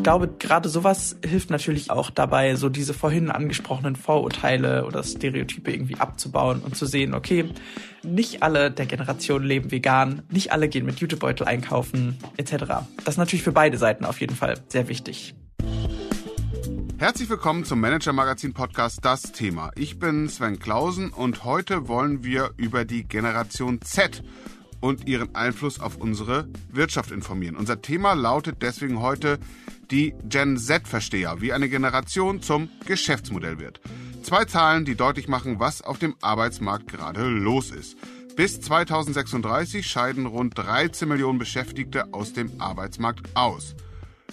Ich 0.00 0.04
glaube, 0.04 0.28
gerade 0.28 0.70
sowas 0.70 1.16
hilft 1.22 1.50
natürlich 1.50 1.90
auch 1.90 2.08
dabei, 2.08 2.54
so 2.54 2.70
diese 2.70 2.94
vorhin 2.94 3.30
angesprochenen 3.30 3.96
Vorurteile 3.96 4.86
oder 4.86 5.02
Stereotype 5.02 5.70
irgendwie 5.70 5.96
abzubauen 5.96 6.62
und 6.62 6.74
zu 6.74 6.86
sehen, 6.86 7.12
okay, 7.12 7.50
nicht 8.02 8.42
alle 8.42 8.70
der 8.70 8.86
Generation 8.86 9.42
leben 9.42 9.70
vegan, 9.70 10.22
nicht 10.30 10.52
alle 10.52 10.68
gehen 10.68 10.86
mit 10.86 11.00
Jutebeutel 11.00 11.46
einkaufen, 11.46 12.16
etc. 12.38 12.86
Das 13.04 13.14
ist 13.14 13.18
natürlich 13.18 13.42
für 13.42 13.52
beide 13.52 13.76
Seiten 13.76 14.06
auf 14.06 14.22
jeden 14.22 14.36
Fall 14.36 14.54
sehr 14.68 14.88
wichtig. 14.88 15.34
Herzlich 16.96 17.28
willkommen 17.28 17.64
zum 17.64 17.80
Manager 17.80 18.14
Magazin 18.14 18.54
Podcast 18.54 19.04
Das 19.04 19.32
Thema. 19.32 19.70
Ich 19.74 19.98
bin 19.98 20.28
Sven 20.28 20.58
Klausen 20.58 21.10
und 21.10 21.44
heute 21.44 21.88
wollen 21.88 22.24
wir 22.24 22.52
über 22.56 22.86
die 22.86 23.04
Generation 23.04 23.82
Z 23.82 24.22
und 24.80 25.06
ihren 25.06 25.34
Einfluss 25.34 25.80
auf 25.80 25.96
unsere 25.96 26.48
Wirtschaft 26.70 27.10
informieren. 27.10 27.56
Unser 27.56 27.82
Thema 27.82 28.14
lautet 28.14 28.62
deswegen 28.62 29.00
heute 29.00 29.38
die 29.90 30.14
Gen 30.24 30.56
Z-Versteher, 30.56 31.40
wie 31.40 31.52
eine 31.52 31.68
Generation 31.68 32.42
zum 32.42 32.68
Geschäftsmodell 32.86 33.58
wird. 33.58 33.80
Zwei 34.22 34.44
Zahlen, 34.44 34.84
die 34.84 34.94
deutlich 34.94 35.28
machen, 35.28 35.58
was 35.58 35.82
auf 35.82 35.98
dem 35.98 36.14
Arbeitsmarkt 36.20 36.88
gerade 36.88 37.26
los 37.28 37.70
ist. 37.70 37.96
Bis 38.36 38.60
2036 38.60 39.86
scheiden 39.86 40.26
rund 40.26 40.56
13 40.56 41.08
Millionen 41.08 41.38
Beschäftigte 41.38 42.12
aus 42.12 42.32
dem 42.32 42.60
Arbeitsmarkt 42.60 43.36
aus. 43.36 43.74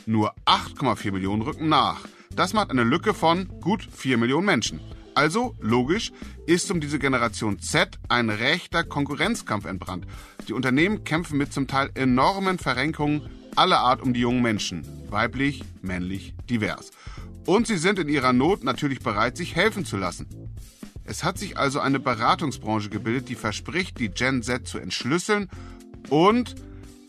Nur 0.05 0.33
8,4 0.45 1.11
Millionen 1.11 1.41
rücken 1.41 1.67
nach. 1.67 2.01
Das 2.33 2.53
macht 2.53 2.69
eine 2.69 2.83
Lücke 2.83 3.13
von 3.13 3.47
gut 3.61 3.87
4 3.91 4.17
Millionen 4.17 4.45
Menschen. 4.45 4.79
Also, 5.17 5.55
logisch, 5.59 6.11
ist 6.45 6.69
um 6.69 6.79
diese 6.79 6.99
Generation 6.99 7.57
Z 7.57 7.97
ein 8.07 8.29
rechter 8.29 8.83
Konkurrenzkampf 8.83 9.65
entbrannt. 9.65 10.05
Die 10.47 10.53
Unternehmen 10.53 11.05
kämpfen 11.05 11.39
mit 11.39 11.51
zum 11.51 11.65
Teil 11.65 11.89
enormen 11.95 12.59
Verrenkungen 12.59 13.27
aller 13.55 13.79
Art 13.79 14.03
um 14.03 14.13
die 14.13 14.19
jungen 14.19 14.43
Menschen. 14.43 14.87
Weiblich, 15.09 15.63
männlich, 15.81 16.35
divers. 16.51 16.91
Und 17.47 17.65
sie 17.65 17.77
sind 17.77 17.97
in 17.97 18.09
ihrer 18.09 18.31
Not 18.31 18.63
natürlich 18.63 18.99
bereit, 18.99 19.37
sich 19.37 19.55
helfen 19.55 19.85
zu 19.85 19.97
lassen. 19.97 20.27
Es 21.03 21.23
hat 21.23 21.39
sich 21.39 21.57
also 21.57 21.79
eine 21.79 21.99
Beratungsbranche 21.99 22.89
gebildet, 22.89 23.27
die 23.27 23.33
verspricht, 23.33 23.99
die 23.99 24.09
Gen 24.09 24.43
Z 24.43 24.67
zu 24.67 24.77
entschlüsseln 24.77 25.49
und 26.09 26.53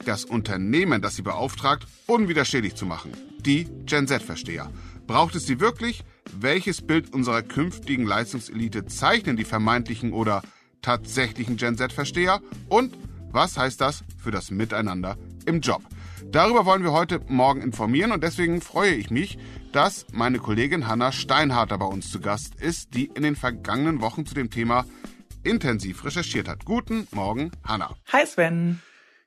das 0.06 0.24
Unternehmen, 0.24 1.02
das 1.02 1.16
sie 1.16 1.22
beauftragt, 1.22 1.86
unwiderstehlich 2.06 2.74
zu 2.74 2.86
machen. 2.86 3.12
Die 3.40 3.66
Gen 3.84 4.08
Z-Versteher. 4.08 4.72
Braucht 5.06 5.34
es 5.34 5.46
sie 5.46 5.60
wirklich? 5.60 6.04
Welches 6.32 6.82
Bild 6.82 7.12
unserer 7.12 7.42
künftigen 7.42 8.06
Leistungselite 8.06 8.86
zeichnen 8.86 9.36
die 9.36 9.44
vermeintlichen 9.44 10.12
oder 10.12 10.42
tatsächlichen 10.82 11.56
Gen 11.56 11.76
Z-Versteher? 11.76 12.40
Und 12.68 12.96
was 13.30 13.58
heißt 13.58 13.80
das 13.80 14.04
für 14.16 14.30
das 14.30 14.50
Miteinander 14.50 15.16
im 15.46 15.60
Job? 15.60 15.82
Darüber 16.30 16.66
wollen 16.66 16.82
wir 16.82 16.92
heute 16.92 17.20
Morgen 17.28 17.62
informieren 17.62 18.12
und 18.12 18.22
deswegen 18.22 18.60
freue 18.60 18.94
ich 18.94 19.10
mich, 19.10 19.38
dass 19.72 20.06
meine 20.12 20.38
Kollegin 20.38 20.86
Hanna 20.86 21.12
Steinharter 21.12 21.78
bei 21.78 21.86
uns 21.86 22.10
zu 22.10 22.20
Gast 22.20 22.54
ist, 22.56 22.94
die 22.94 23.06
in 23.06 23.22
den 23.22 23.36
vergangenen 23.36 24.00
Wochen 24.00 24.26
zu 24.26 24.34
dem 24.34 24.50
Thema 24.50 24.84
intensiv 25.42 26.04
recherchiert 26.04 26.48
hat. 26.48 26.64
Guten 26.64 27.06
Morgen, 27.12 27.52
Hanna. 27.64 27.94
Hi 28.12 28.26
Sven. 28.26 28.80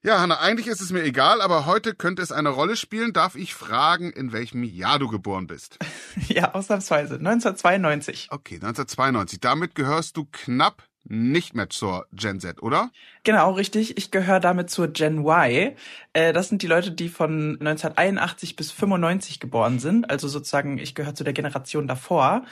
Ja, 0.03 0.19
Hanna, 0.19 0.39
eigentlich 0.39 0.66
ist 0.66 0.81
es 0.81 0.91
mir 0.91 1.03
egal, 1.03 1.41
aber 1.41 1.67
heute 1.67 1.94
könnte 1.94 2.23
es 2.23 2.31
eine 2.31 2.49
Rolle 2.49 2.75
spielen. 2.75 3.13
Darf 3.13 3.35
ich 3.35 3.53
fragen, 3.53 4.09
in 4.11 4.31
welchem 4.31 4.63
Jahr 4.63 4.97
du 4.97 5.07
geboren 5.07 5.45
bist? 5.45 5.77
Ja, 6.27 6.53
ausnahmsweise. 6.55 7.16
1992. 7.16 8.27
Okay, 8.31 8.55
1992. 8.55 9.39
Damit 9.39 9.75
gehörst 9.75 10.17
du 10.17 10.27
knapp 10.31 10.83
nicht 11.03 11.55
mehr 11.55 11.69
zur 11.69 12.07
Gen 12.11 12.39
Z, 12.39 12.61
oder? 12.61 12.91
Genau, 13.23 13.52
richtig. 13.52 13.97
Ich 13.97 14.11
gehöre 14.11 14.39
damit 14.39 14.69
zur 14.69 14.88
Gen 14.89 15.19
Y. 15.19 15.75
Äh, 16.13 16.33
das 16.33 16.49
sind 16.49 16.61
die 16.63 16.67
Leute, 16.67 16.91
die 16.91 17.09
von 17.09 17.57
1981 17.59 18.55
bis 18.55 18.72
95 18.72 19.39
geboren 19.39 19.79
sind. 19.79 20.09
Also 20.09 20.27
sozusagen, 20.27 20.79
ich 20.79 20.95
gehöre 20.95 21.16
zu 21.16 21.23
der 21.23 21.33
Generation 21.33 21.88
davor. 21.88 22.44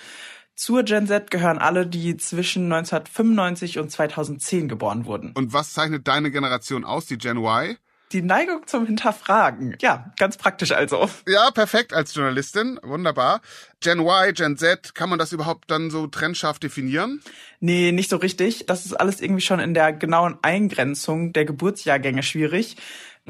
Zur 0.59 0.83
Gen 0.83 1.07
Z 1.07 1.31
gehören 1.31 1.57
alle, 1.57 1.87
die 1.87 2.17
zwischen 2.17 2.65
1995 2.65 3.79
und 3.79 3.89
2010 3.89 4.67
geboren 4.67 5.05
wurden. 5.05 5.31
Und 5.33 5.53
was 5.53 5.71
zeichnet 5.71 6.05
deine 6.05 6.31
Generation 6.31 6.83
aus, 6.83 7.05
die 7.05 7.17
Gen 7.17 7.37
Y? 7.37 7.77
Die 8.11 8.21
Neigung 8.21 8.67
zum 8.67 8.85
Hinterfragen. 8.85 9.77
Ja, 9.79 10.11
ganz 10.17 10.35
praktisch 10.35 10.73
also. 10.73 11.09
Ja, 11.25 11.51
perfekt 11.51 11.93
als 11.93 12.13
Journalistin. 12.13 12.77
Wunderbar. 12.83 13.39
Gen 13.79 13.99
Y, 13.99 14.33
Gen 14.33 14.57
Z, 14.57 14.93
kann 14.95 15.09
man 15.09 15.17
das 15.17 15.31
überhaupt 15.31 15.71
dann 15.71 15.91
so 15.91 16.07
trennscharf 16.07 16.59
definieren? 16.59 17.21
Nee, 17.61 17.93
nicht 17.93 18.09
so 18.09 18.17
richtig. 18.17 18.65
Das 18.65 18.85
ist 18.85 18.99
alles 18.99 19.21
irgendwie 19.21 19.41
schon 19.41 19.61
in 19.61 19.73
der 19.73 19.93
genauen 19.93 20.39
Eingrenzung 20.41 21.31
der 21.31 21.45
Geburtsjahrgänge 21.45 22.21
schwierig. 22.21 22.75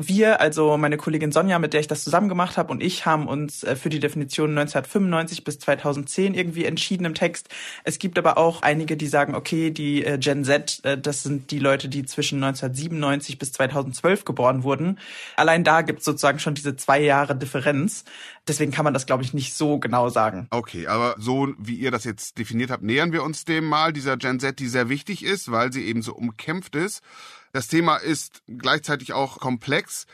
Wir, 0.08 0.40
also 0.40 0.78
meine 0.78 0.98
Kollegin 0.98 1.32
Sonja, 1.32 1.60
mit 1.60 1.74
der 1.74 1.82
ich 1.82 1.88
das 1.88 2.04
zusammen 2.04 2.30
gemacht 2.30 2.58
habe, 2.58 2.72
und 2.72 2.82
ich 2.82 3.06
haben 3.06 3.28
uns 3.28 3.64
äh, 3.64 3.76
für 3.76 3.90
die 3.90 4.00
Definition 4.00 4.52
1995 4.52 5.44
bis 5.44 5.60
2010 5.60 6.34
irgendwie 6.34 6.66
entschieden 6.66 7.06
im 7.06 7.14
Text. 7.14 7.50
Es 7.84 8.00
gibt 8.00 8.18
aber 8.18 8.38
auch 8.38 8.62
einige, 8.62 8.96
die 8.96 9.08
sagen, 9.08 9.36
okay, 9.36 9.72
die 9.72 10.06
äh, 10.06 10.18
Gen 10.18 10.46
Z, 10.46 10.80
äh, 10.84 10.98
das 10.98 11.24
sind 11.24 11.52
die 11.52 11.59
Leute, 11.59 11.90
die 11.90 12.06
zwischen 12.06 12.42
1997 12.44 13.38
bis 13.38 13.52
2012 13.52 14.24
geboren 14.26 14.64
wurden. 14.64 15.00
Allein 15.36 15.64
da 15.64 15.82
gibt 15.82 16.00
es 16.00 16.06
sozusagen 16.06 16.40
schon 16.40 16.56
diese 16.56 16.76
zwei 16.76 17.02
Jahre 17.02 17.36
Differenz. 17.36 18.06
Deswegen 18.48 18.72
kann 18.72 18.86
man 18.86 18.94
das, 18.94 19.06
glaube 19.06 19.24
ich, 19.24 19.34
nicht 19.34 19.54
so 19.54 19.80
genau 19.80 20.09
sagen. 20.09 20.48
Okay, 20.50 20.88
aber 20.88 21.16
so 21.20 21.54
wie 21.58 21.76
ihr 21.76 21.92
das 21.92 22.04
jetzt 22.04 22.38
definiert 22.38 22.72
habt, 22.72 22.84
nähern 22.84 23.12
wir 23.12 23.24
uns 23.24 23.46
dem 23.46 23.66
mal, 23.66 23.94
dieser 23.94 24.18
Gen 24.18 24.40
Z, 24.40 24.59
die 24.59 24.68
sehr 24.68 24.90
wichtig 24.90 25.24
ist, 25.24 25.52
weil 25.52 25.72
sie 25.74 25.86
eben 25.86 26.02
so 26.02 26.14
umkämpft 26.14 26.76
ist. 26.76 27.04
Das 27.52 27.68
Thema 27.68 27.98
ist 27.98 28.42
gleichzeitig 28.48 29.14
auch 29.14 29.40
komplex, 29.40 30.06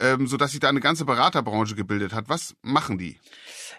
ähm, 0.00 0.26
so 0.26 0.36
dass 0.36 0.52
sich 0.52 0.60
da 0.60 0.68
eine 0.68 0.80
ganze 0.80 1.04
Beraterbranche 1.04 1.74
gebildet 1.74 2.12
hat. 2.12 2.28
Was 2.28 2.54
machen 2.62 2.98
die? 2.98 3.18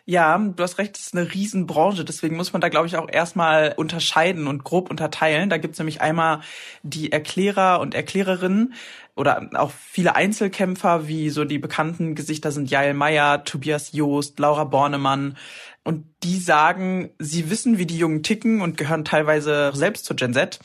Ja, 0.08 0.38
du 0.38 0.62
hast 0.62 0.78
recht, 0.78 0.98
es 0.98 1.08
ist 1.08 1.18
eine 1.18 1.34
Riesenbranche, 1.34 2.06
deswegen 2.06 2.36
muss 2.36 2.54
man 2.54 2.62
da, 2.62 2.70
glaube 2.70 2.86
ich, 2.86 2.96
auch 2.96 3.10
erstmal 3.10 3.74
unterscheiden 3.76 4.48
und 4.48 4.64
grob 4.64 4.92
unterteilen. 4.92 5.50
Da 5.50 5.58
gibt's 5.58 5.80
nämlich 5.80 6.00
einmal 6.00 6.42
die 6.84 7.12
Erklärer 7.12 7.80
und 7.80 7.96
Erklärerinnen 7.96 8.76
oder 9.16 9.50
auch 9.54 9.72
viele 9.72 10.16
Einzelkämpfer, 10.16 11.08
wie 11.08 11.32
so 11.32 11.44
die 11.44 11.58
bekannten 11.58 12.14
Gesichter 12.14 12.52
sind 12.52 12.70
Jael 12.70 12.94
Meyer, 12.94 13.44
Tobias 13.46 13.94
Joost, 13.94 14.38
Laura 14.40 14.66
Bornemann. 14.66 15.38
Und 15.84 16.06
die 16.24 16.38
sagen, 16.38 17.12
sie 17.18 17.50
wissen, 17.50 17.78
wie 17.78 17.86
die 17.86 17.98
Jungen 17.98 18.24
ticken 18.24 18.62
und 18.62 18.78
gehören 18.78 19.06
teilweise 19.06 19.72
selbst 19.74 20.06
zur 20.06 20.16
Gen 20.16 20.34
Z 20.34 20.60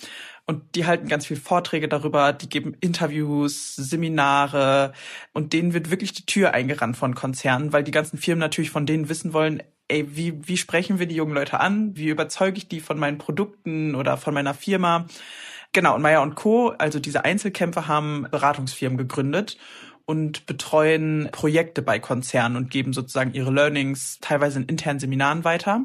und 0.51 0.75
die 0.75 0.85
halten 0.85 1.07
ganz 1.07 1.27
viel 1.27 1.37
Vorträge 1.37 1.89
darüber, 1.89 2.33
die 2.33 2.49
geben 2.49 2.77
Interviews, 2.81 3.77
Seminare 3.77 4.93
und 5.33 5.53
denen 5.53 5.75
wird 5.75 5.91
wirklich 5.91 6.13
die 6.13 6.27
Tür 6.27 6.53
eingerannt 6.53 6.97
von 6.97 7.15
Konzernen, 7.15 7.73
weil 7.73 7.85
die 7.85 7.93
ganzen 7.93 8.19
Firmen 8.19 8.41
natürlich 8.41 8.71
von 8.71 8.85
denen 8.85 9.09
wissen 9.09 9.33
wollen, 9.33 9.63
ey, 9.87 10.17
wie, 10.17 10.47
wie 10.49 10.57
sprechen 10.57 10.99
wir 10.99 11.07
die 11.07 11.15
jungen 11.15 11.35
Leute 11.35 11.61
an? 11.61 11.97
Wie 11.97 12.09
überzeuge 12.09 12.59
ich 12.59 12.67
die 12.67 12.81
von 12.81 12.99
meinen 12.99 13.19
Produkten 13.19 13.95
oder 13.95 14.17
von 14.17 14.35
meiner 14.35 14.55
Firma? 14.55 15.07
Genau, 15.73 15.95
und 15.95 16.03
Meyer 16.03 16.23
und 16.23 16.35
Co., 16.35 16.71
also 16.71 16.99
diese 16.99 17.25
Einzelkämpfer 17.25 17.87
haben 17.87 18.27
Beratungsfirmen 18.29 18.99
gegründet 18.99 19.57
und 20.07 20.47
betreuen 20.47 21.29
Projekte 21.33 21.83
bei 21.83 21.99
Konzernen 21.99 22.57
und 22.57 22.71
geben 22.71 22.93
sozusagen 22.93 23.33
ihre 23.33 23.51
Learnings 23.51 24.19
teilweise 24.21 24.59
in 24.61 24.67
internen 24.67 25.01
Seminaren 25.01 25.45
weiter. 25.45 25.85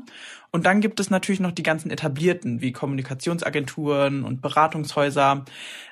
Und 0.52 0.66
dann 0.66 0.80
gibt 0.80 1.00
es 1.00 1.09
natürlich 1.09 1.42
noch 1.42 1.52
die 1.52 1.64
ganzen 1.64 1.92
etablierten, 1.92 2.62
wie 2.62 2.72
Kommunikationsagenturen 2.72 4.24
und 4.24 4.42
Beratungshäuser, 4.42 5.44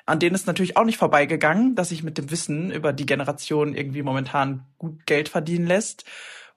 an 0.06 0.18
denen 0.18 0.34
ist 0.34 0.46
natürlich 0.46 0.76
auch 0.76 0.84
nicht 0.84 0.96
vorbeigegangen, 0.96 1.74
dass 1.74 1.90
sich 1.90 2.02
mit 2.02 2.16
dem 2.16 2.30
Wissen 2.30 2.70
über 2.70 2.92
die 2.92 3.06
Generation 3.06 3.74
irgendwie 3.74 4.02
momentan 4.02 4.64
gut 4.78 5.06
Geld 5.06 5.28
verdienen 5.28 5.66
lässt. 5.66 6.04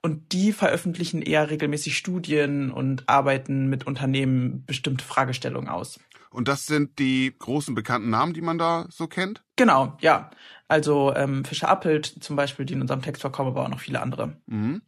Und 0.02 0.32
die 0.32 0.54
veröffentlichen 0.54 1.22
eher 1.22 1.50
regelmäßig 1.50 1.98
Studien 1.98 2.72
und 2.72 3.04
arbeiten 3.10 3.68
mit 3.68 3.86
Unternehmen 3.86 4.64
bestimmte 4.66 5.04
Fragestellungen 5.04 5.70
aus. 5.70 6.00
Und 6.30 6.48
das 6.48 6.66
sind 6.66 7.00
die 7.00 7.34
großen 7.38 7.74
bekannten 7.74 8.10
Namen, 8.10 8.34
die 8.34 8.42
man 8.42 8.58
da 8.58 8.86
so 8.90 9.08
kennt? 9.08 9.44
Genau, 9.56 9.98
ja. 10.02 10.30
Also 10.68 11.14
ähm, 11.16 11.46
Fischer 11.46 11.70
Appelt 11.70 12.06
zum 12.22 12.36
Beispiel, 12.36 12.66
die 12.66 12.74
in 12.74 12.82
unserem 12.82 13.02
Text 13.02 13.22
vorkommen, 13.22 13.52
aber 13.52 13.64
auch 13.64 13.70
noch 13.70 13.80
viele 13.80 14.02
andere. 14.02 14.36
Mhm. 14.48 14.82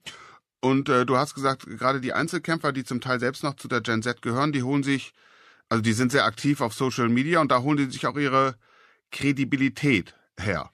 Und 0.62 0.90
äh, 0.90 1.06
du 1.06 1.18
hast 1.18 1.36
gesagt, 1.36 1.66
gerade 1.66 2.02
die 2.02 2.14
Einzelkämpfer, 2.14 2.74
die 2.74 2.84
zum 2.84 3.00
Teil 3.00 3.20
selbst 3.20 3.44
noch 3.44 3.56
zu 3.56 3.68
der 3.68 3.82
Gen 3.82 4.04
Z 4.04 4.22
gehören, 4.22 4.52
die 4.52 4.64
holen 4.64 4.84
sich, 4.84 5.14
also 5.70 5.82
die 5.82 5.94
sind 5.94 6.12
sehr 6.12 6.26
aktiv 6.26 6.60
auf 6.60 6.74
Social 6.74 7.08
Media 7.08 7.40
und 7.40 7.52
da 7.52 7.62
holen 7.62 7.78
die 7.78 7.86
sich 7.86 8.06
auch 8.08 8.18
ihre 8.18 8.56
Kredibilität 9.12 10.16
her. 10.38 10.70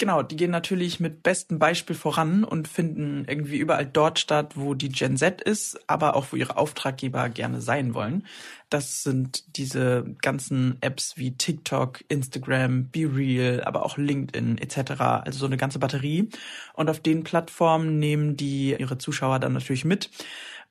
Genau, 0.00 0.22
die 0.22 0.36
gehen 0.36 0.50
natürlich 0.50 0.98
mit 0.98 1.22
bestem 1.22 1.58
Beispiel 1.58 1.94
voran 1.94 2.42
und 2.42 2.68
finden 2.68 3.26
irgendwie 3.28 3.58
überall 3.58 3.84
dort 3.84 4.18
statt, 4.18 4.52
wo 4.54 4.72
die 4.72 4.88
Gen 4.88 5.18
Z 5.18 5.42
ist, 5.42 5.78
aber 5.88 6.16
auch 6.16 6.28
wo 6.30 6.36
ihre 6.36 6.56
Auftraggeber 6.56 7.28
gerne 7.28 7.60
sein 7.60 7.92
wollen. 7.92 8.26
Das 8.70 9.02
sind 9.02 9.58
diese 9.58 10.06
ganzen 10.22 10.78
Apps 10.80 11.18
wie 11.18 11.32
TikTok, 11.32 12.02
Instagram, 12.08 12.86
Be 12.86 13.14
Real, 13.14 13.62
aber 13.62 13.84
auch 13.84 13.98
LinkedIn 13.98 14.56
etc. 14.56 15.02
Also 15.02 15.40
so 15.40 15.44
eine 15.44 15.58
ganze 15.58 15.78
Batterie. 15.78 16.30
Und 16.72 16.88
auf 16.88 17.00
den 17.00 17.22
Plattformen 17.22 17.98
nehmen 17.98 18.38
die 18.38 18.74
ihre 18.78 18.96
Zuschauer 18.96 19.38
dann 19.38 19.52
natürlich 19.52 19.84
mit 19.84 20.08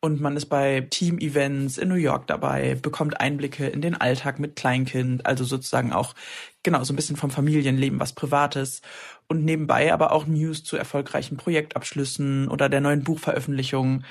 und 0.01 0.22
man 0.22 0.38
ist 0.38 0.46
bei 0.46 0.81
Team-Events 0.90 1.78
in 1.78 1.90
New 1.90 1.96
York 1.96 2.28
dabei, 2.28 2.75
bekommt 2.75 3.19
Einblicke 3.19 3.68
in 3.68 3.81
den 3.81 3.96
Alltag 3.96 4.40
mit 4.40 4.56
Kleinkind, 4.56 5.25
also 5.25 5.44
sozusagen 5.44 5.92
auch 5.92 6.16
genau 6.63 6.84
so 6.84 6.94
ein 6.94 6.96
bisschen 6.96 7.18
vom 7.18 7.31
Familienleben, 7.31 8.00
was 8.00 8.13
Privates 8.13 8.81
und 9.28 9.46
nebenbei 9.46 9.94
aber 9.94 10.12
auch 10.12 10.25
News 10.25 10.63
zu 10.63 10.78
erfolgreichen 10.78 11.38
Projektabschlüssen 11.38 12.48
oder 12.48 12.69
der 12.69 12.81
neuen 12.81 13.04
Buchveröffentlichung. 13.04 14.04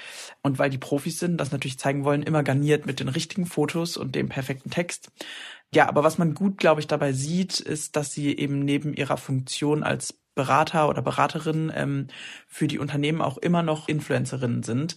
Und 0.43 0.59
weil 0.59 0.71
die 0.71 0.79
Profis 0.79 1.19
sind, 1.19 1.39
das 1.39 1.53
natürlich 1.53 1.79
zeigen 1.79 2.05
wollen, 2.05 2.23
immer 2.23 2.43
garniert 2.43 2.87
mit 2.87 3.01
den 3.01 3.09
richtigen 3.09 3.47
Fotos 3.47 3.97
und 3.97 4.15
dem 4.15 4.29
perfekten 4.29 4.71
Text. 4.71 5.11
Ja, 5.75 5.89
aber 5.89 6.05
was 6.05 6.19
man 6.19 6.35
gut, 6.35 6.59
glaube 6.59 6.81
ich, 6.81 6.87
dabei 6.87 7.13
sieht, 7.13 7.61
ist, 7.61 7.97
dass 7.97 8.13
sie 8.13 8.37
eben 8.37 8.61
neben 8.61 8.95
ihrer 8.95 9.17
Funktion 9.17 9.83
als 9.83 10.15
Berater 10.39 10.89
oder 10.89 11.03
Beraterin 11.03 11.73
ähm, 11.75 12.07
für 12.47 12.69
die 12.69 12.79
Unternehmen 12.79 13.21
auch 13.21 13.39
immer 13.39 13.65
noch 13.65 13.89
Influencerinnen 13.89 14.63
sind. 14.63 14.95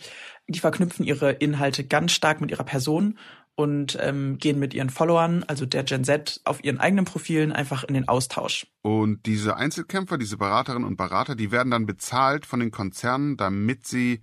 Die 0.47 0.59
verknüpfen 0.59 1.03
ihre 1.03 1.31
Inhalte 1.31 1.83
ganz 1.83 2.11
stark 2.11 2.41
mit 2.41 2.51
ihrer 2.51 2.63
Person 2.63 3.17
und 3.55 3.97
ähm, 3.99 4.37
gehen 4.37 4.59
mit 4.59 4.75
ihren 4.75 4.91
Followern, 4.91 5.43
also 5.47 5.65
der 5.65 5.83
Gen 5.83 6.03
Z, 6.03 6.41
auf 6.45 6.63
ihren 6.63 6.79
eigenen 6.79 7.05
Profilen 7.05 7.51
einfach 7.51 7.83
in 7.83 7.95
den 7.95 8.07
Austausch. 8.07 8.67
Und 8.83 9.25
diese 9.25 9.57
Einzelkämpfer, 9.57 10.19
diese 10.19 10.37
Beraterinnen 10.37 10.87
und 10.87 10.95
Berater, 10.95 11.35
die 11.35 11.51
werden 11.51 11.71
dann 11.71 11.87
bezahlt 11.87 12.45
von 12.45 12.59
den 12.59 12.69
Konzernen, 12.69 13.35
damit 13.35 13.87
sie 13.87 14.21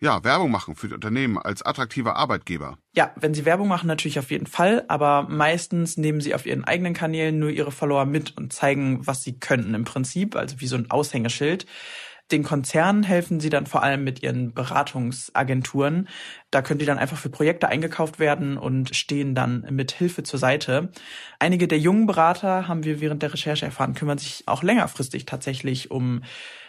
ja, 0.00 0.24
Werbung 0.24 0.50
machen 0.50 0.74
für 0.76 0.88
die 0.88 0.94
Unternehmen 0.94 1.36
als 1.36 1.62
attraktiver 1.62 2.16
Arbeitgeber. 2.16 2.78
Ja, 2.94 3.12
wenn 3.16 3.34
sie 3.34 3.44
Werbung 3.44 3.68
machen, 3.68 3.86
natürlich 3.86 4.18
auf 4.18 4.30
jeden 4.30 4.46
Fall, 4.46 4.84
aber 4.88 5.26
meistens 5.28 5.98
nehmen 5.98 6.20
sie 6.22 6.34
auf 6.34 6.46
ihren 6.46 6.64
eigenen 6.64 6.94
Kanälen 6.94 7.38
nur 7.38 7.50
ihre 7.50 7.70
Follower 7.70 8.06
mit 8.06 8.36
und 8.36 8.52
zeigen, 8.52 9.06
was 9.06 9.22
sie 9.22 9.38
könnten 9.38 9.74
im 9.74 9.84
Prinzip, 9.84 10.36
also 10.36 10.60
wie 10.60 10.66
so 10.66 10.76
ein 10.76 10.90
Aushängeschild. 10.90 11.66
Den 12.30 12.44
Konzernen 12.44 13.02
helfen 13.02 13.40
sie 13.40 13.50
dann 13.50 13.66
vor 13.66 13.82
allem 13.82 14.04
mit 14.04 14.22
ihren 14.22 14.54
Beratungsagenturen. 14.54 16.08
Da 16.50 16.62
können 16.62 16.78
die 16.78 16.86
dann 16.86 16.98
einfach 16.98 17.18
für 17.18 17.28
Projekte 17.28 17.68
eingekauft 17.68 18.18
werden 18.18 18.56
und 18.56 18.94
stehen 18.94 19.34
dann 19.34 19.66
mit 19.70 19.92
Hilfe 19.92 20.22
zur 20.22 20.38
Seite. 20.38 20.90
Einige 21.38 21.66
der 21.66 21.78
jungen 21.78 22.06
Berater, 22.06 22.68
haben 22.68 22.84
wir 22.84 23.00
während 23.00 23.22
der 23.22 23.32
Recherche 23.32 23.66
erfahren, 23.66 23.94
kümmern 23.94 24.18
sich 24.18 24.44
auch 24.46 24.62
längerfristig 24.62 25.26
tatsächlich 25.26 25.90
um 25.90 26.22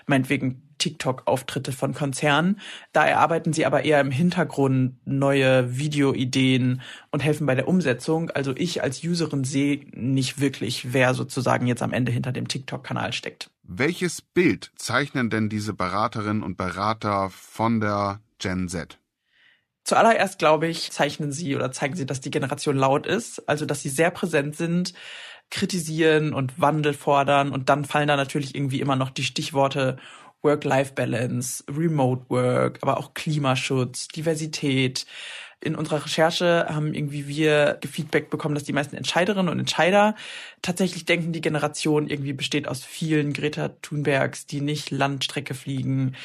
meinetwegen 0.08 0.64
TikTok-Auftritte 0.80 1.72
von 1.72 1.94
Konzernen. 1.94 2.60
Da 2.92 3.06
erarbeiten 3.06 3.54
sie 3.54 3.66
aber 3.66 3.86
eher 3.86 4.02
im 4.02 4.12
Hintergrund 4.12 4.96
neue 5.06 5.78
Videoideen 5.78 6.82
und 7.12 7.24
helfen 7.24 7.46
bei 7.46 7.56
der 7.56 7.68
Umsetzung. 7.68 8.32
Also 8.32 8.54
ich 8.56 8.82
als 8.82 9.04
Userin 9.04 9.44
sehe 9.44 9.86
nicht 9.94 10.42
wirklich, 10.42 10.94
wer 10.94 11.14
sozusagen 11.14 11.68
jetzt 11.68 11.84
am 11.84 11.94
Ende 11.94 12.12
hinter 12.12 12.32
dem 12.32 12.48
TikTok-Kanal 12.48 13.14
steckt. 13.14 13.52
Welches 13.74 14.22
Bild 14.22 14.70
zeichnen 14.76 15.30
denn 15.30 15.48
diese 15.48 15.74
Beraterinnen 15.74 16.44
und 16.44 16.58
Berater 16.58 17.30
von 17.30 17.80
der 17.80 18.20
Gen 18.38 18.68
Z? 18.68 19.00
Zuallererst, 19.86 20.40
glaube 20.40 20.68
ich, 20.68 20.92
zeichnen 20.92 21.32
sie 21.32 21.56
oder 21.56 21.72
zeigen 21.72 21.96
sie, 21.96 22.06
dass 22.06 22.20
die 22.20 22.32
Generation 22.32 22.76
laut 22.76 23.08
ist, 23.08 23.48
also 23.48 23.66
dass 23.66 23.82
sie 23.82 23.88
sehr 23.88 24.12
präsent 24.12 24.58
sind, 24.58 24.94
kritisieren 25.50 26.34
und 26.34 26.60
Wandel 26.60 26.94
fordern 26.94 27.54
und 27.54 27.70
dann 27.70 27.86
fallen 27.86 28.10
da 28.10 28.18
natürlich 28.18 28.56
irgendwie 28.56 28.82
immer 28.82 28.98
noch 28.98 29.10
die 29.10 29.24
Stichworte 29.24 29.98
Work-Life-Balance, 30.42 31.64
Remote 31.70 32.26
Work, 32.28 32.80
aber 32.82 32.98
auch 32.98 33.14
Klimaschutz, 33.14 34.10
Diversität. 34.10 35.06
In 35.64 35.76
unserer 35.76 36.04
Recherche 36.04 36.66
haben 36.70 36.94
irgendwie 36.94 37.28
wir 37.28 37.80
Feedback 37.90 38.32
bekommen, 38.32 38.56
dass 38.56 38.64
die 38.64 38.74
meisten 38.74 38.96
Entscheiderinnen 38.96 39.52
und 39.52 39.60
Entscheider 39.60 40.16
tatsächlich 40.64 41.06
denken, 41.06 41.34
die 41.34 41.42
Generation 41.42 42.08
irgendwie 42.08 42.34
besteht 42.34 42.68
aus 42.68 42.84
vielen 42.84 43.32
Greta 43.32 43.70
Thunbergs, 43.82 44.48
die 44.48 44.60
nicht 44.60 44.90
Landstrecke 44.90 45.54
fliegen, 45.54 46.16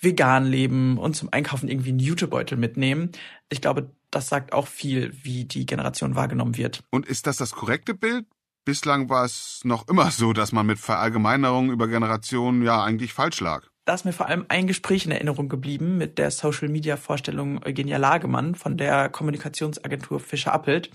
vegan 0.00 0.46
leben 0.46 0.96
und 0.96 1.14
zum 1.14 1.28
Einkaufen 1.30 1.68
irgendwie 1.68 1.90
einen 1.90 1.98
Jutebeutel 1.98 2.56
mitnehmen. 2.56 3.12
Ich 3.50 3.60
glaube, 3.60 3.90
das 4.10 4.28
sagt 4.28 4.54
auch 4.54 4.66
viel, 4.66 5.12
wie 5.22 5.44
die 5.44 5.66
Generation 5.66 6.14
wahrgenommen 6.14 6.56
wird. 6.56 6.82
Und 6.90 7.06
ist 7.06 7.26
das 7.26 7.36
das 7.36 7.52
korrekte 7.52 7.92
Bild? 7.92 8.24
Bislang 8.64 9.10
war 9.10 9.24
es 9.24 9.60
noch 9.62 9.86
immer 9.88 10.10
so, 10.10 10.32
dass 10.32 10.52
man 10.52 10.66
mit 10.66 10.78
Verallgemeinerungen 10.78 11.70
über 11.70 11.86
Generationen 11.86 12.62
ja 12.62 12.82
eigentlich 12.82 13.12
falsch 13.12 13.40
lag. 13.40 13.68
Da 13.86 13.94
ist 13.94 14.04
mir 14.04 14.12
vor 14.12 14.26
allem 14.26 14.44
ein 14.48 14.66
Gespräch 14.66 15.06
in 15.06 15.12
Erinnerung 15.12 15.48
geblieben 15.48 15.96
mit 15.96 16.18
der 16.18 16.32
Social 16.32 16.68
Media 16.68 16.96
Vorstellung 16.96 17.64
Eugenia 17.64 17.98
Lagemann 17.98 18.56
von 18.56 18.76
der 18.76 19.08
Kommunikationsagentur 19.08 20.18
Fischer 20.18 20.52
Appelt. 20.52 20.90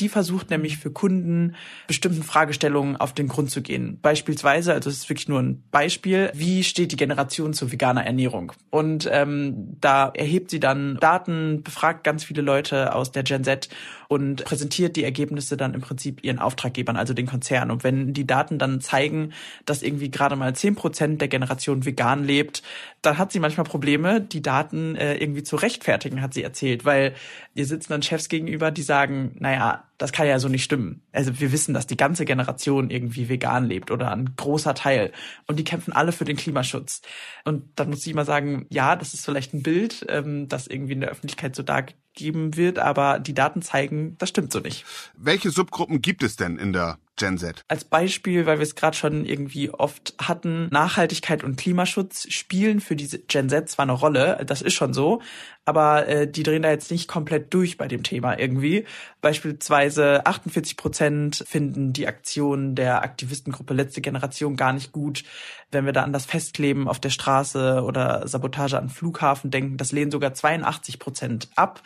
Die 0.00 0.08
versucht 0.08 0.50
nämlich 0.50 0.78
für 0.78 0.90
Kunden 0.90 1.56
bestimmten 1.86 2.22
Fragestellungen 2.22 2.96
auf 2.96 3.12
den 3.12 3.28
Grund 3.28 3.50
zu 3.50 3.62
gehen. 3.62 3.98
Beispielsweise, 4.00 4.72
also 4.72 4.90
es 4.90 4.98
ist 4.98 5.08
wirklich 5.08 5.28
nur 5.28 5.40
ein 5.40 5.62
Beispiel, 5.70 6.30
wie 6.34 6.62
steht 6.62 6.92
die 6.92 6.96
Generation 6.96 7.52
zu 7.52 7.72
veganer 7.72 8.04
Ernährung? 8.04 8.52
Und 8.70 9.08
ähm, 9.10 9.76
da 9.80 10.08
erhebt 10.08 10.50
sie 10.50 10.60
dann 10.60 10.96
Daten, 11.00 11.62
befragt 11.62 12.04
ganz 12.04 12.24
viele 12.24 12.42
Leute 12.42 12.94
aus 12.94 13.10
der 13.10 13.24
Gen 13.24 13.42
Z 13.42 13.68
und 14.08 14.44
präsentiert 14.44 14.96
die 14.96 15.04
Ergebnisse 15.04 15.56
dann 15.56 15.74
im 15.74 15.80
Prinzip 15.80 16.24
ihren 16.24 16.38
Auftraggebern, 16.38 16.96
also 16.96 17.12
den 17.12 17.26
Konzernen. 17.26 17.70
Und 17.70 17.84
wenn 17.84 18.14
die 18.14 18.26
Daten 18.26 18.58
dann 18.58 18.80
zeigen, 18.80 19.32
dass 19.66 19.82
irgendwie 19.82 20.10
gerade 20.10 20.36
mal 20.36 20.54
zehn 20.54 20.74
Prozent 20.74 21.20
der 21.20 21.28
Generation 21.28 21.84
vegan 21.84 22.24
lebt, 22.24 22.62
dann 23.02 23.18
hat 23.18 23.32
sie 23.32 23.40
manchmal 23.40 23.64
Probleme, 23.64 24.20
die 24.20 24.42
Daten 24.42 24.96
äh, 24.96 25.16
irgendwie 25.16 25.42
zu 25.42 25.56
rechtfertigen, 25.56 26.22
hat 26.22 26.34
sie 26.34 26.42
erzählt, 26.42 26.84
weil 26.84 27.14
ihr 27.54 27.66
sitzen 27.66 27.92
dann 27.92 28.02
Chefs 28.02 28.28
gegenüber, 28.28 28.70
die 28.70 28.82
sagen, 28.82 29.36
naja, 29.38 29.84
das 29.98 30.12
kann 30.12 30.28
ja 30.28 30.38
so 30.38 30.48
nicht 30.48 30.64
stimmen. 30.64 31.02
Also 31.12 31.40
wir 31.40 31.52
wissen, 31.52 31.74
dass 31.74 31.86
die 31.86 31.96
ganze 31.96 32.24
Generation 32.24 32.88
irgendwie 32.88 33.28
vegan 33.28 33.66
lebt 33.66 33.90
oder 33.90 34.12
ein 34.12 34.36
großer 34.36 34.74
Teil. 34.74 35.12
Und 35.46 35.58
die 35.58 35.64
kämpfen 35.64 35.92
alle 35.92 36.12
für 36.12 36.24
den 36.24 36.36
Klimaschutz. 36.36 37.02
Und 37.44 37.64
dann 37.74 37.90
muss 37.90 38.06
ich 38.06 38.12
immer 38.12 38.24
sagen, 38.24 38.66
ja, 38.70 38.94
das 38.96 39.12
ist 39.12 39.24
vielleicht 39.24 39.52
ein 39.54 39.62
Bild, 39.62 40.06
ähm, 40.08 40.48
das 40.48 40.68
irgendwie 40.68 40.92
in 40.92 41.00
der 41.00 41.10
Öffentlichkeit 41.10 41.56
so 41.56 41.64
dargegeben 41.64 42.56
wird, 42.56 42.78
aber 42.78 43.18
die 43.18 43.34
Daten 43.34 43.60
zeigen, 43.60 44.16
das 44.18 44.28
stimmt 44.28 44.52
so 44.52 44.60
nicht. 44.60 44.84
Welche 45.16 45.50
Subgruppen 45.50 46.00
gibt 46.00 46.22
es 46.22 46.36
denn 46.36 46.58
in 46.58 46.72
der 46.72 46.98
Gen 47.16 47.36
Z? 47.36 47.64
Als 47.66 47.84
Beispiel, 47.84 48.46
weil 48.46 48.58
wir 48.58 48.62
es 48.62 48.76
gerade 48.76 48.96
schon 48.96 49.24
irgendwie 49.24 49.70
oft 49.70 50.14
hatten, 50.20 50.68
Nachhaltigkeit 50.70 51.42
und 51.42 51.56
Klimaschutz 51.56 52.32
spielen 52.32 52.80
für 52.80 52.94
diese 52.96 53.18
Gen 53.18 53.48
Z 53.48 53.68
zwar 53.68 53.84
eine 53.84 53.92
Rolle, 53.92 54.44
das 54.46 54.62
ist 54.62 54.74
schon 54.74 54.94
so, 54.94 55.20
aber 55.68 56.08
äh, 56.08 56.26
die 56.26 56.42
drehen 56.42 56.62
da 56.62 56.70
jetzt 56.70 56.90
nicht 56.90 57.08
komplett 57.08 57.52
durch 57.52 57.76
bei 57.76 57.86
dem 57.88 58.02
Thema 58.02 58.38
irgendwie. 58.38 58.86
Beispielsweise 59.20 60.24
48 60.24 60.78
Prozent 60.78 61.44
finden 61.46 61.92
die 61.92 62.06
Aktion 62.06 62.74
der 62.74 63.02
Aktivistengruppe 63.02 63.74
Letzte 63.74 64.00
Generation 64.00 64.56
gar 64.56 64.72
nicht 64.72 64.92
gut. 64.92 65.24
Wenn 65.70 65.84
wir 65.84 65.92
da 65.92 66.04
an 66.04 66.14
das 66.14 66.24
Festkleben 66.24 66.88
auf 66.88 67.00
der 67.00 67.10
Straße 67.10 67.82
oder 67.84 68.26
Sabotage 68.26 68.78
an 68.78 68.88
Flughafen 68.88 69.50
denken, 69.50 69.76
das 69.76 69.92
lehnen 69.92 70.10
sogar 70.10 70.32
82 70.32 70.98
Prozent 70.98 71.48
ab. 71.54 71.82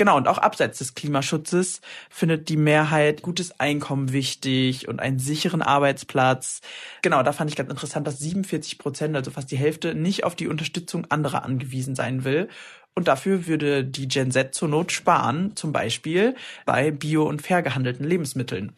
Genau, 0.00 0.16
und 0.16 0.28
auch 0.28 0.38
abseits 0.38 0.78
des 0.78 0.94
Klimaschutzes 0.94 1.82
findet 2.08 2.48
die 2.48 2.56
Mehrheit 2.56 3.20
gutes 3.20 3.60
Einkommen 3.60 4.12
wichtig 4.12 4.88
und 4.88 4.98
einen 4.98 5.18
sicheren 5.18 5.60
Arbeitsplatz. 5.60 6.62
Genau, 7.02 7.22
da 7.22 7.34
fand 7.34 7.50
ich 7.50 7.56
ganz 7.56 7.68
interessant, 7.68 8.06
dass 8.06 8.18
47 8.18 8.78
Prozent, 8.78 9.14
also 9.14 9.30
fast 9.30 9.50
die 9.50 9.58
Hälfte, 9.58 9.94
nicht 9.94 10.24
auf 10.24 10.34
die 10.34 10.48
Unterstützung 10.48 11.06
anderer 11.10 11.44
angewiesen 11.44 11.94
sein 11.94 12.24
will. 12.24 12.48
Und 13.00 13.08
dafür 13.08 13.46
würde 13.46 13.82
die 13.82 14.08
Gen 14.08 14.30
Z 14.30 14.54
zur 14.54 14.68
Not 14.68 14.92
sparen, 14.92 15.56
zum 15.56 15.72
Beispiel 15.72 16.36
bei 16.66 16.90
bio- 16.90 17.26
und 17.26 17.40
fair 17.40 17.62
gehandelten 17.62 18.06
Lebensmitteln 18.06 18.72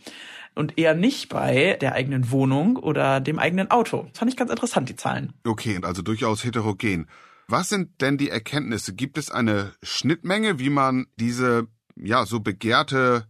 und 0.55 0.79
eher 0.79 0.95
nicht 0.95 1.29
bei 1.29 1.77
der 1.81 1.95
eigenen 1.95 2.31
Wohnung 2.31 2.77
oder 2.77 3.19
dem 3.19 3.41
eigenen 3.41 3.73
Auto. 3.73 4.07
Das 4.11 4.21
fand 4.21 4.31
ich 4.31 4.37
ganz 4.37 4.53
interessant, 4.53 4.89
die 4.89 4.95
Zahlen. 4.95 5.33
Okay, 5.45 5.81
also 5.83 6.03
durchaus 6.03 6.45
heterogen. 6.45 7.09
Was 7.49 7.69
sind 7.69 8.01
denn 8.01 8.17
die 8.17 8.31
Erkenntnisse? 8.31 8.95
Gibt 8.95 9.19
es 9.19 9.29
eine 9.29 9.73
Schnittmenge, 9.83 10.61
wie 10.61 10.71
man 10.71 11.07
diese 11.17 11.67
ja 11.97 12.25
so 12.25 12.39
begehrte 12.39 13.27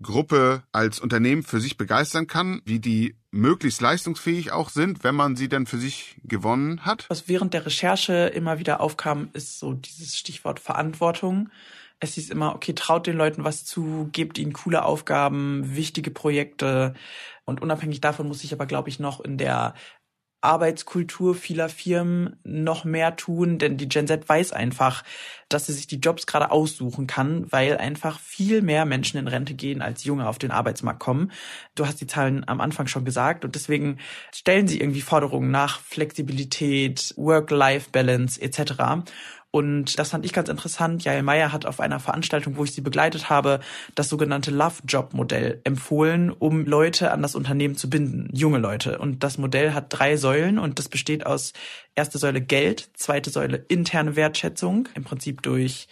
Gruppe 0.00 0.62
als 0.72 0.98
Unternehmen 0.98 1.42
für 1.42 1.60
sich 1.60 1.76
begeistern 1.76 2.26
kann, 2.26 2.62
wie 2.64 2.80
die 2.80 3.18
möglichst 3.36 3.80
leistungsfähig 3.80 4.52
auch 4.52 4.70
sind, 4.70 5.04
wenn 5.04 5.14
man 5.14 5.36
sie 5.36 5.48
dann 5.48 5.66
für 5.66 5.78
sich 5.78 6.16
gewonnen 6.24 6.84
hat? 6.84 7.06
Was 7.08 7.28
während 7.28 7.54
der 7.54 7.66
Recherche 7.66 8.26
immer 8.34 8.58
wieder 8.58 8.80
aufkam, 8.80 9.28
ist 9.32 9.58
so 9.58 9.74
dieses 9.74 10.16
Stichwort 10.16 10.60
Verantwortung. 10.60 11.50
Es 11.98 12.14
hieß 12.14 12.30
immer, 12.30 12.54
okay, 12.54 12.74
traut 12.74 13.06
den 13.06 13.16
Leuten 13.16 13.44
was 13.44 13.64
zu, 13.64 14.08
gebt 14.12 14.38
ihnen 14.38 14.52
coole 14.52 14.84
Aufgaben, 14.84 15.76
wichtige 15.76 16.10
Projekte. 16.10 16.94
Und 17.44 17.62
unabhängig 17.62 18.00
davon 18.00 18.28
muss 18.28 18.44
ich 18.44 18.52
aber, 18.52 18.66
glaube 18.66 18.88
ich, 18.88 18.98
noch 18.98 19.20
in 19.20 19.38
der 19.38 19.74
Arbeitskultur 20.40 21.34
vieler 21.34 21.68
Firmen 21.68 22.36
noch 22.44 22.84
mehr 22.84 23.16
tun, 23.16 23.58
denn 23.58 23.76
die 23.76 23.88
Gen 23.88 24.06
Z 24.06 24.28
weiß 24.28 24.52
einfach, 24.52 25.02
dass 25.48 25.66
sie 25.66 25.72
sich 25.72 25.86
die 25.86 26.00
Jobs 26.00 26.26
gerade 26.26 26.50
aussuchen 26.50 27.06
kann, 27.06 27.50
weil 27.50 27.76
einfach 27.78 28.18
viel 28.18 28.62
mehr 28.62 28.84
Menschen 28.84 29.18
in 29.18 29.28
Rente 29.28 29.54
gehen, 29.54 29.82
als 29.82 30.04
Junge 30.04 30.28
auf 30.28 30.38
den 30.38 30.50
Arbeitsmarkt 30.50 31.00
kommen. 31.00 31.32
Du 31.74 31.86
hast 31.86 32.00
die 32.00 32.06
Zahlen 32.06 32.46
am 32.48 32.60
Anfang 32.60 32.86
schon 32.86 33.04
gesagt 33.04 33.44
und 33.44 33.54
deswegen 33.54 33.98
stellen 34.32 34.68
sie 34.68 34.80
irgendwie 34.80 35.02
Forderungen 35.02 35.50
nach 35.50 35.80
Flexibilität, 35.80 37.14
Work-Life-Balance 37.16 38.40
etc. 38.40 39.06
Und 39.50 39.98
das 39.98 40.10
fand 40.10 40.24
ich 40.24 40.32
ganz 40.32 40.48
interessant. 40.48 41.04
Jael 41.04 41.22
Meyer 41.22 41.52
hat 41.52 41.64
auf 41.64 41.80
einer 41.80 41.98
Veranstaltung, 41.98 42.56
wo 42.56 42.64
ich 42.64 42.72
sie 42.72 42.82
begleitet 42.82 43.30
habe, 43.30 43.60
das 43.94 44.08
sogenannte 44.08 44.50
Love 44.50 44.82
Job 44.86 45.14
Modell 45.14 45.60
empfohlen, 45.64 46.30
um 46.30 46.66
Leute 46.66 47.10
an 47.10 47.22
das 47.22 47.34
Unternehmen 47.34 47.76
zu 47.76 47.88
binden, 47.88 48.28
junge 48.32 48.58
Leute. 48.58 48.98
Und 48.98 49.22
das 49.22 49.38
Modell 49.38 49.72
hat 49.72 49.86
drei 49.88 50.16
Säulen 50.16 50.58
und 50.58 50.78
das 50.78 50.88
besteht 50.88 51.24
aus 51.24 51.52
erste 51.94 52.18
Säule 52.18 52.42
Geld, 52.42 52.90
zweite 52.94 53.30
Säule 53.30 53.56
interne 53.56 54.16
Wertschätzung, 54.16 54.88
im 54.94 55.04
Prinzip 55.04 55.42
durch 55.42 55.88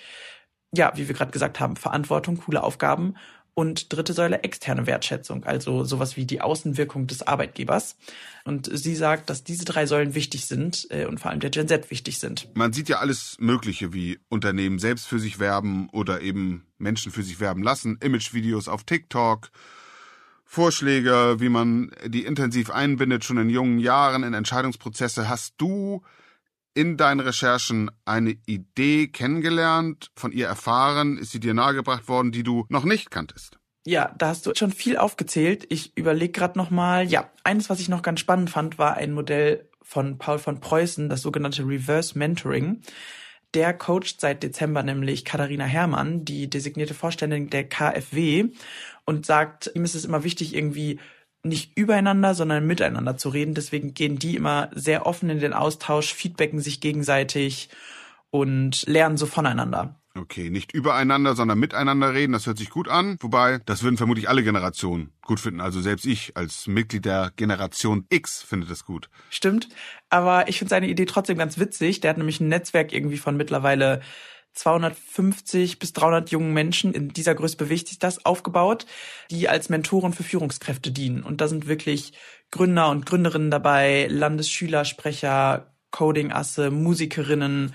ja, 0.76 0.92
wie 0.96 1.08
wir 1.08 1.14
gerade 1.14 1.30
gesagt 1.30 1.60
haben, 1.60 1.76
Verantwortung, 1.76 2.36
coole 2.38 2.62
Aufgaben 2.62 3.14
und 3.54 3.92
dritte 3.92 4.12
Säule 4.12 4.42
externe 4.42 4.86
Wertschätzung, 4.86 5.44
also 5.44 5.84
sowas 5.84 6.16
wie 6.16 6.26
die 6.26 6.40
Außenwirkung 6.40 7.06
des 7.06 7.22
Arbeitgebers. 7.22 7.96
Und 8.44 8.68
sie 8.72 8.96
sagt, 8.96 9.30
dass 9.30 9.44
diese 9.44 9.64
drei 9.64 9.86
Säulen 9.86 10.14
wichtig 10.14 10.46
sind 10.46 10.86
äh, 10.90 11.06
und 11.06 11.18
vor 11.18 11.30
allem 11.30 11.40
der 11.40 11.50
Gen 11.50 11.68
Z 11.68 11.90
wichtig 11.90 12.18
sind. 12.18 12.48
Man 12.54 12.72
sieht 12.72 12.88
ja 12.88 12.98
alles 12.98 13.36
Mögliche, 13.38 13.92
wie 13.92 14.18
Unternehmen 14.28 14.78
selbst 14.78 15.06
für 15.06 15.20
sich 15.20 15.38
werben 15.38 15.88
oder 15.90 16.20
eben 16.20 16.66
Menschen 16.78 17.12
für 17.12 17.22
sich 17.22 17.40
werben 17.40 17.62
lassen, 17.62 17.98
Imagevideos 18.00 18.68
auf 18.68 18.82
TikTok, 18.82 19.50
Vorschläge, 20.44 21.36
wie 21.38 21.48
man 21.48 21.90
die 22.06 22.24
intensiv 22.24 22.70
einbindet, 22.70 23.24
schon 23.24 23.38
in 23.38 23.50
jungen 23.50 23.78
Jahren 23.78 24.24
in 24.24 24.34
Entscheidungsprozesse. 24.34 25.28
Hast 25.28 25.54
du 25.58 26.02
in 26.74 26.96
deinen 26.96 27.20
Recherchen 27.20 27.90
eine 28.04 28.36
Idee 28.46 29.08
kennengelernt, 29.08 30.10
von 30.16 30.32
ihr 30.32 30.46
erfahren, 30.46 31.18
ist 31.18 31.32
sie 31.32 31.40
dir 31.40 31.54
nahegebracht 31.54 32.08
worden, 32.08 32.32
die 32.32 32.42
du 32.42 32.66
noch 32.68 32.84
nicht 32.84 33.10
kanntest? 33.10 33.58
Ja, 33.86 34.14
da 34.16 34.28
hast 34.28 34.46
du 34.46 34.52
schon 34.54 34.72
viel 34.72 34.96
aufgezählt. 34.96 35.66
Ich 35.68 35.96
überlege 35.96 36.32
gerade 36.32 36.58
noch 36.58 36.70
mal. 36.70 37.06
Ja, 37.06 37.30
eines, 37.44 37.68
was 37.68 37.80
ich 37.80 37.88
noch 37.88 38.02
ganz 38.02 38.20
spannend 38.20 38.50
fand, 38.50 38.78
war 38.78 38.94
ein 38.94 39.12
Modell 39.12 39.68
von 39.82 40.18
Paul 40.18 40.38
von 40.38 40.60
Preußen, 40.60 41.08
das 41.08 41.20
sogenannte 41.20 41.66
Reverse 41.66 42.18
Mentoring. 42.18 42.80
Der 43.52 43.74
coacht 43.74 44.20
seit 44.20 44.42
Dezember 44.42 44.82
nämlich 44.82 45.24
Katharina 45.24 45.64
Herrmann, 45.64 46.24
die 46.24 46.48
designierte 46.48 46.94
Vorständin 46.94 47.50
der 47.50 47.68
KfW, 47.68 48.46
und 49.04 49.26
sagt, 49.26 49.70
ihm 49.74 49.84
ist 49.84 49.94
es 49.94 50.06
immer 50.06 50.24
wichtig, 50.24 50.54
irgendwie 50.54 50.98
nicht 51.44 51.76
übereinander, 51.76 52.34
sondern 52.34 52.66
miteinander 52.66 53.16
zu 53.16 53.28
reden. 53.28 53.54
Deswegen 53.54 53.94
gehen 53.94 54.18
die 54.18 54.36
immer 54.36 54.70
sehr 54.74 55.06
offen 55.06 55.30
in 55.30 55.40
den 55.40 55.52
Austausch, 55.52 56.12
feedbacken 56.14 56.60
sich 56.60 56.80
gegenseitig 56.80 57.68
und 58.30 58.86
lernen 58.86 59.16
so 59.16 59.26
voneinander. 59.26 60.00
Okay, 60.16 60.48
nicht 60.48 60.72
übereinander, 60.72 61.34
sondern 61.34 61.58
miteinander 61.58 62.14
reden, 62.14 62.32
das 62.32 62.46
hört 62.46 62.56
sich 62.56 62.70
gut 62.70 62.88
an. 62.88 63.16
Wobei, 63.20 63.58
das 63.66 63.82
würden 63.82 63.96
vermutlich 63.96 64.28
alle 64.28 64.44
Generationen 64.44 65.12
gut 65.22 65.40
finden. 65.40 65.60
Also 65.60 65.80
selbst 65.80 66.06
ich 66.06 66.36
als 66.36 66.68
Mitglied 66.68 67.04
der 67.04 67.32
Generation 67.34 68.06
X 68.10 68.40
finde 68.40 68.68
das 68.68 68.84
gut. 68.84 69.10
Stimmt, 69.28 69.68
aber 70.10 70.48
ich 70.48 70.58
finde 70.58 70.70
seine 70.70 70.88
Idee 70.88 71.06
trotzdem 71.06 71.36
ganz 71.36 71.58
witzig. 71.58 72.00
Der 72.00 72.10
hat 72.10 72.18
nämlich 72.18 72.38
ein 72.38 72.46
Netzwerk 72.46 72.92
irgendwie 72.92 73.18
von 73.18 73.36
mittlerweile 73.36 74.02
250 74.54 75.78
bis 75.78 75.92
300 75.92 76.30
jungen 76.30 76.52
Menschen, 76.52 76.92
in 76.94 77.08
dieser 77.08 77.34
Größe 77.34 77.56
bewegt 77.56 77.88
sich 77.88 77.98
das, 77.98 78.24
aufgebaut, 78.24 78.86
die 79.30 79.48
als 79.48 79.68
Mentoren 79.68 80.12
für 80.12 80.22
Führungskräfte 80.22 80.90
dienen. 80.90 81.22
Und 81.22 81.40
da 81.40 81.48
sind 81.48 81.66
wirklich 81.66 82.12
Gründer 82.50 82.90
und 82.90 83.04
Gründerinnen 83.04 83.50
dabei, 83.50 84.06
Landesschülersprecher, 84.08 85.74
Coding-Asse, 85.90 86.70
Musikerinnen, 86.70 87.74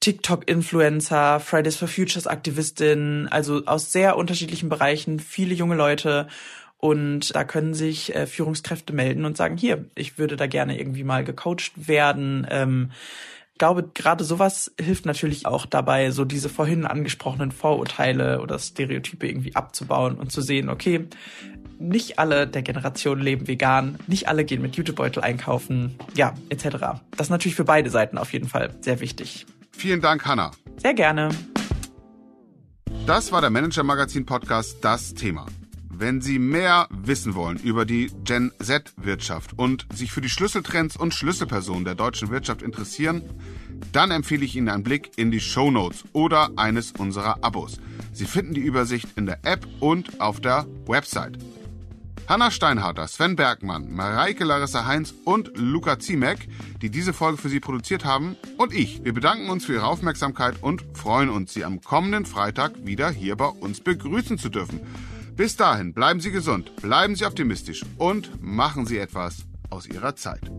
TikTok-Influencer, 0.00 1.40
Fridays 1.40 1.76
for 1.76 1.88
Futures 1.88 2.26
Aktivistinnen, 2.26 3.28
also 3.28 3.64
aus 3.66 3.92
sehr 3.92 4.16
unterschiedlichen 4.16 4.68
Bereichen, 4.68 5.18
viele 5.20 5.54
junge 5.54 5.74
Leute. 5.74 6.28
Und 6.76 7.34
da 7.34 7.42
können 7.42 7.74
sich 7.74 8.14
äh, 8.14 8.26
Führungskräfte 8.26 8.92
melden 8.92 9.24
und 9.24 9.36
sagen, 9.36 9.56
hier, 9.56 9.86
ich 9.96 10.16
würde 10.16 10.36
da 10.36 10.46
gerne 10.46 10.78
irgendwie 10.78 11.02
mal 11.02 11.24
gecoacht 11.24 11.72
werden. 11.88 12.46
Ähm, 12.48 12.92
glaube, 13.58 13.90
gerade 13.94 14.24
sowas 14.24 14.72
hilft 14.80 15.06
natürlich 15.06 15.46
auch 15.46 15.66
dabei, 15.66 16.10
so 16.10 16.24
diese 16.24 16.48
vorhin 16.48 16.86
angesprochenen 16.86 17.52
Vorurteile 17.52 18.40
oder 18.40 18.58
Stereotype 18.58 19.26
irgendwie 19.26 19.54
abzubauen 19.54 20.16
und 20.16 20.32
zu 20.32 20.40
sehen, 20.40 20.68
okay, 20.68 21.06
nicht 21.78 22.18
alle 22.18 22.46
der 22.46 22.62
Generation 22.62 23.20
leben 23.20 23.46
vegan, 23.46 23.98
nicht 24.06 24.28
alle 24.28 24.44
gehen 24.44 24.62
mit 24.62 24.76
Jutebeutel 24.76 25.22
einkaufen, 25.22 25.96
ja, 26.14 26.34
etc. 26.48 26.64
Das 27.12 27.26
ist 27.26 27.30
natürlich 27.30 27.54
für 27.54 27.64
beide 27.64 27.90
Seiten 27.90 28.18
auf 28.18 28.32
jeden 28.32 28.48
Fall 28.48 28.74
sehr 28.80 29.00
wichtig. 29.00 29.46
Vielen 29.70 30.00
Dank, 30.00 30.26
Hanna. 30.26 30.50
Sehr 30.76 30.94
gerne. 30.94 31.30
Das 33.06 33.32
war 33.32 33.40
der 33.40 33.50
Manager 33.50 33.84
Magazin 33.84 34.26
Podcast 34.26 34.78
Das 34.82 35.14
Thema. 35.14 35.46
Wenn 36.00 36.20
Sie 36.20 36.38
mehr 36.38 36.86
wissen 36.90 37.34
wollen 37.34 37.58
über 37.58 37.84
die 37.84 38.12
Gen 38.22 38.52
Z-Wirtschaft 38.62 39.58
und 39.58 39.84
sich 39.92 40.12
für 40.12 40.20
die 40.20 40.28
Schlüsseltrends 40.28 40.96
und 40.96 41.12
Schlüsselpersonen 41.12 41.84
der 41.84 41.96
deutschen 41.96 42.30
Wirtschaft 42.30 42.62
interessieren, 42.62 43.20
dann 43.90 44.12
empfehle 44.12 44.44
ich 44.44 44.54
Ihnen 44.54 44.68
einen 44.68 44.84
Blick 44.84 45.10
in 45.16 45.32
die 45.32 45.40
Show 45.40 45.72
Notes 45.72 46.04
oder 46.12 46.50
eines 46.54 46.92
unserer 46.92 47.42
Abos. 47.42 47.80
Sie 48.12 48.26
finden 48.26 48.54
die 48.54 48.60
Übersicht 48.60 49.08
in 49.16 49.26
der 49.26 49.40
App 49.42 49.66
und 49.80 50.20
auf 50.20 50.40
der 50.40 50.68
Website. 50.86 51.36
Hanna 52.28 52.52
Steinharter, 52.52 53.08
Sven 53.08 53.34
Bergmann, 53.34 53.90
Mareike 53.90 54.44
Larissa 54.44 54.86
Heinz 54.86 55.12
und 55.24 55.50
Luca 55.56 55.98
Ziemek, 55.98 56.48
die 56.80 56.90
diese 56.90 57.12
Folge 57.12 57.38
für 57.38 57.48
Sie 57.48 57.58
produziert 57.58 58.04
haben, 58.04 58.36
und 58.56 58.72
ich. 58.72 59.04
Wir 59.04 59.14
bedanken 59.14 59.50
uns 59.50 59.64
für 59.64 59.72
Ihre 59.72 59.86
Aufmerksamkeit 59.86 60.62
und 60.62 60.84
freuen 60.94 61.28
uns, 61.28 61.54
Sie 61.54 61.64
am 61.64 61.80
kommenden 61.80 62.24
Freitag 62.24 62.86
wieder 62.86 63.10
hier 63.10 63.34
bei 63.34 63.46
uns 63.46 63.80
begrüßen 63.80 64.38
zu 64.38 64.48
dürfen. 64.48 64.80
Bis 65.38 65.54
dahin, 65.54 65.94
bleiben 65.94 66.18
Sie 66.18 66.32
gesund, 66.32 66.74
bleiben 66.82 67.14
Sie 67.14 67.24
optimistisch 67.24 67.84
und 67.96 68.42
machen 68.42 68.86
Sie 68.86 68.98
etwas 68.98 69.46
aus 69.70 69.86
Ihrer 69.86 70.16
Zeit. 70.16 70.50